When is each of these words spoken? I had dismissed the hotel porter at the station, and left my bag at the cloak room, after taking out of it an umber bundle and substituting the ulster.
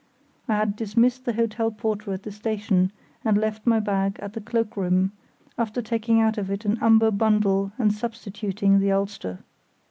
I 0.47 0.55
had 0.55 0.75
dismissed 0.75 1.25
the 1.25 1.33
hotel 1.33 1.69
porter 1.69 2.11
at 2.11 2.23
the 2.23 2.31
station, 2.31 2.91
and 3.23 3.37
left 3.37 3.67
my 3.67 3.79
bag 3.79 4.17
at 4.19 4.33
the 4.33 4.41
cloak 4.41 4.75
room, 4.75 5.11
after 5.59 5.79
taking 5.79 6.19
out 6.19 6.39
of 6.39 6.49
it 6.49 6.65
an 6.65 6.79
umber 6.81 7.11
bundle 7.11 7.71
and 7.77 7.93
substituting 7.93 8.79
the 8.79 8.91
ulster. 8.91 9.41